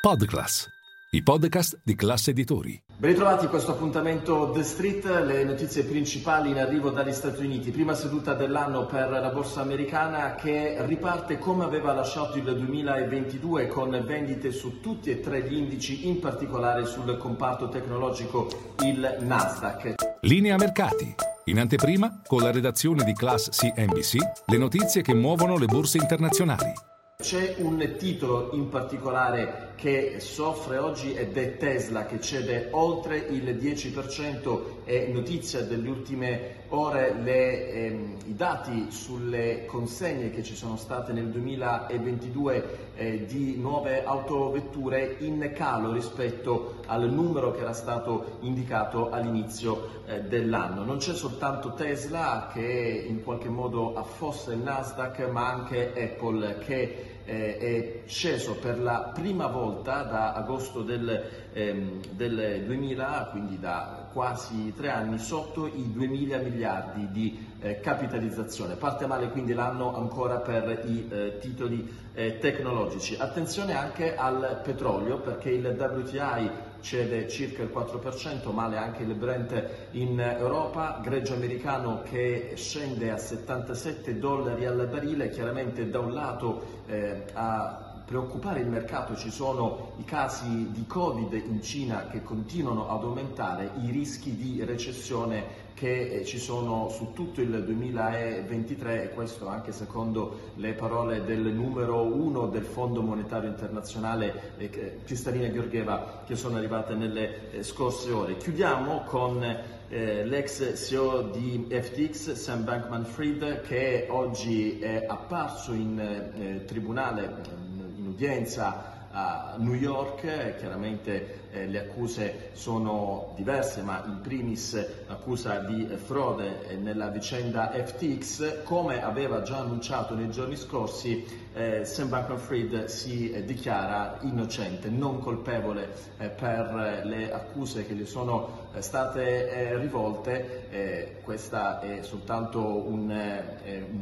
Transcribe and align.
Podclass, 0.00 0.66
i 1.10 1.22
podcast 1.22 1.82
di 1.84 1.94
classe 1.94 2.30
editori. 2.30 2.82
Ben 2.96 3.10
ritrovati 3.10 3.44
a 3.44 3.48
questo 3.50 3.72
appuntamento 3.72 4.50
The 4.50 4.62
Street, 4.62 5.04
le 5.04 5.44
notizie 5.44 5.84
principali 5.84 6.48
in 6.48 6.58
arrivo 6.58 6.88
dagli 6.88 7.12
Stati 7.12 7.44
Uniti. 7.44 7.70
Prima 7.70 7.92
seduta 7.92 8.32
dell'anno 8.32 8.86
per 8.86 9.10
la 9.10 9.28
borsa 9.28 9.60
americana 9.60 10.36
che 10.36 10.78
riparte 10.86 11.36
come 11.36 11.64
aveva 11.64 11.92
lasciato 11.92 12.38
il 12.38 12.44
2022 12.44 13.66
con 13.66 13.90
vendite 14.06 14.52
su 14.52 14.80
tutti 14.80 15.10
e 15.10 15.20
tre 15.20 15.46
gli 15.46 15.52
indici, 15.52 16.08
in 16.08 16.18
particolare 16.18 16.86
sul 16.86 17.18
comparto 17.18 17.68
tecnologico 17.68 18.76
il 18.82 19.18
Nasdaq. 19.20 19.96
Linea 20.22 20.56
mercati. 20.56 21.14
In 21.44 21.58
anteprima, 21.58 22.22
con 22.26 22.40
la 22.40 22.50
redazione 22.50 23.04
di 23.04 23.12
Class 23.12 23.50
CNBC, 23.50 24.16
le 24.46 24.56
notizie 24.56 25.02
che 25.02 25.12
muovono 25.12 25.58
le 25.58 25.66
borse 25.66 25.98
internazionali. 25.98 26.88
C'è 27.20 27.56
un 27.58 27.96
titolo 27.98 28.48
in 28.54 28.70
particolare 28.70 29.72
che 29.76 30.20
soffre 30.20 30.78
oggi 30.78 31.14
ed 31.14 31.36
è 31.36 31.56
Tesla 31.56 32.06
che 32.06 32.20
cede 32.20 32.68
oltre 32.72 33.16
il 33.16 33.56
10%, 33.56 34.84
è 34.84 35.06
notizia 35.06 35.62
delle 35.62 35.88
ultime 35.88 36.58
ore 36.68 37.14
le, 37.14 37.70
ehm, 37.70 38.16
i 38.26 38.34
dati 38.34 38.90
sulle 38.90 39.64
consegne 39.66 40.30
che 40.30 40.42
ci 40.42 40.54
sono 40.54 40.76
state 40.76 41.12
nel 41.12 41.28
2022 41.28 42.78
eh, 42.94 43.24
di 43.24 43.56
nuove 43.56 44.04
autovetture 44.04 45.16
in 45.20 45.50
calo 45.54 45.92
rispetto 45.92 46.76
al 46.86 47.10
numero 47.10 47.52
che 47.52 47.60
era 47.60 47.72
stato 47.72 48.38
indicato 48.40 49.10
all'inizio 49.10 50.02
eh, 50.06 50.20
dell'anno. 50.22 50.84
Non 50.84 50.98
c'è 50.98 51.14
soltanto 51.14 51.72
Tesla 51.72 52.50
che 52.52 53.04
in 53.08 53.22
qualche 53.22 53.48
modo 53.48 53.94
affossa 53.94 54.52
il 54.52 54.58
Nasdaq 54.58 55.28
ma 55.30 55.48
anche 55.48 55.92
Apple 55.96 56.58
che 56.58 57.09
eh, 57.24 57.56
è 57.58 58.00
sceso 58.06 58.54
per 58.54 58.80
la 58.80 59.12
prima 59.14 59.46
volta 59.46 60.02
da 60.02 60.32
agosto 60.34 60.82
del, 60.82 61.22
ehm, 61.52 62.00
del 62.10 62.64
2000, 62.66 63.28
quindi 63.30 63.58
da 63.58 64.09
quasi 64.12 64.72
tre 64.74 64.90
anni, 64.90 65.18
sotto 65.18 65.66
i 65.66 65.92
2 65.92 66.06
mila 66.06 66.38
miliardi 66.38 67.08
di 67.10 67.46
eh, 67.60 67.80
capitalizzazione. 67.80 68.76
Parte 68.76 69.06
male 69.06 69.30
quindi 69.30 69.52
l'anno 69.52 69.94
ancora 69.96 70.38
per 70.38 70.82
i 70.86 71.08
eh, 71.08 71.38
titoli 71.38 71.88
eh, 72.14 72.38
tecnologici. 72.38 73.16
Attenzione 73.18 73.74
anche 73.74 74.16
al 74.16 74.60
petrolio 74.62 75.20
perché 75.20 75.50
il 75.50 75.66
WTI 75.66 76.68
cede 76.80 77.28
circa 77.28 77.62
il 77.62 77.70
4%, 77.72 78.52
male 78.52 78.76
anche 78.76 79.02
il 79.02 79.14
Brent 79.14 79.88
in 79.92 80.18
Europa, 80.18 81.00
greggio 81.02 81.34
americano 81.34 82.02
che 82.02 82.52
scende 82.56 83.10
a 83.10 83.18
77 83.18 84.18
dollari 84.18 84.66
al 84.66 84.88
barile, 84.90 85.28
chiaramente 85.28 85.88
da 85.88 85.98
un 85.98 86.12
lato 86.12 86.82
eh, 86.86 87.24
a 87.34 87.89
preoccupare 88.10 88.58
il 88.58 88.66
mercato 88.66 89.14
ci 89.14 89.30
sono 89.30 89.92
i 89.98 90.04
casi 90.04 90.72
di 90.72 90.84
Covid 90.84 91.32
in 91.32 91.62
Cina 91.62 92.08
che 92.08 92.24
continuano 92.24 92.88
ad 92.88 93.04
aumentare, 93.04 93.70
i 93.82 93.92
rischi 93.92 94.34
di 94.34 94.64
recessione 94.64 95.68
che 95.74 96.08
eh, 96.08 96.24
ci 96.24 96.40
sono 96.40 96.88
su 96.88 97.12
tutto 97.12 97.40
il 97.40 97.62
2023 97.62 99.04
e 99.04 99.08
questo 99.10 99.46
anche 99.46 99.70
secondo 99.70 100.50
le 100.56 100.72
parole 100.72 101.22
del 101.22 101.38
numero 101.38 102.02
uno 102.02 102.48
del 102.48 102.64
Fondo 102.64 103.00
Monetario 103.00 103.48
Internazionale 103.48 104.54
eh, 104.58 104.98
Cristalina 105.04 105.48
Georgieva 105.48 106.24
che 106.26 106.34
sono 106.34 106.56
arrivate 106.56 106.94
nelle 106.94 107.52
eh, 107.52 107.62
scorse 107.62 108.10
ore. 108.10 108.38
Chiudiamo 108.38 109.04
con 109.04 109.78
l'ex 109.90 110.72
CEO 110.86 111.22
di 111.30 111.66
FTX, 111.68 112.34
Sam 112.34 112.62
Bankman 112.62 113.04
Fried, 113.04 113.62
che 113.62 114.06
oggi 114.08 114.78
è 114.78 115.04
apparso 115.08 115.72
in 115.72 116.62
tribunale 116.64 117.69
udienza 118.10 119.08
a 119.12 119.54
New 119.58 119.74
York, 119.74 120.56
chiaramente 120.58 121.40
eh, 121.50 121.66
le 121.66 121.80
accuse 121.80 122.50
sono 122.52 123.32
diverse, 123.34 123.82
ma 123.82 124.04
in 124.06 124.20
primis 124.20 124.74
l'accusa 125.08 125.58
di 125.58 125.84
frode 125.96 126.68
eh, 126.68 126.76
nella 126.76 127.08
vicenda 127.08 127.72
FTX, 127.72 128.62
come 128.62 129.02
aveva 129.02 129.42
già 129.42 129.58
annunciato 129.58 130.14
nei 130.14 130.30
giorni 130.30 130.56
scorsi, 130.56 131.26
eh, 131.52 131.84
Sam 131.84 132.08
Bankman-Fried 132.08 132.84
si 132.84 133.32
eh, 133.32 133.44
dichiara 133.44 134.18
innocente, 134.20 134.88
non 134.88 135.18
colpevole 135.18 135.88
eh, 136.18 136.28
per 136.28 137.02
le 137.04 137.32
accuse 137.32 137.84
che 137.84 137.94
gli 137.94 138.06
sono 138.06 138.68
eh, 138.72 138.80
state 138.80 139.76
rivolte. 139.76 141.18
questo 141.24 141.80
è 141.80 142.02
soltanto 142.02 142.60
un 142.60 143.10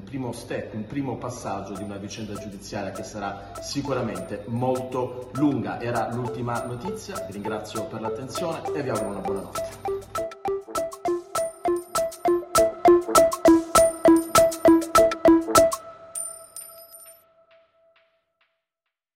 primo 0.09 0.33
step, 0.33 0.75
un 0.75 0.87
primo 0.87 1.17
passaggio 1.17 1.75
di 1.75 1.83
una 1.83 1.97
vicenda 1.97 2.33
giudiziaria 2.35 2.93
che 2.93 3.03
sarà 3.03 3.53
sicuramente 3.61 4.45
molto 4.47 5.31
lunga. 5.35 5.81
Era 5.81 6.13
l'ultima 6.13 6.65
notizia 6.65 7.27
ringrazio 7.29 7.85
per 7.85 8.01
l'attenzione 8.01 8.63
e 8.75 8.83
vi 8.83 8.89
auguro 8.89 9.11
una 9.11 9.21
buona 9.21 9.41
notte. 9.41 9.88